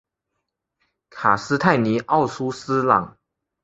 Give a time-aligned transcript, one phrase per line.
[1.11, 3.19] 卡斯泰尼奥苏斯朗。